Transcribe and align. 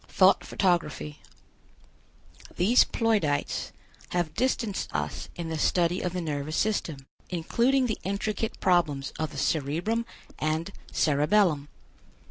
THOUGHT 0.07 0.43
PHOTOGRAPHY. 0.43 1.19
These 2.55 2.85
Ploidites 2.85 3.71
have 4.09 4.33
distanced 4.33 4.91
us 4.95 5.29
in 5.35 5.49
the 5.49 5.59
study 5.59 6.01
of 6.01 6.13
the 6.13 6.21
nervous 6.21 6.57
system, 6.57 7.05
including 7.29 7.85
the 7.85 7.99
intricate 8.01 8.59
problems 8.59 9.13
of 9.19 9.29
the 9.29 9.37
cerebrum 9.37 10.07
and 10.39 10.71
cerebellum. 10.91 11.67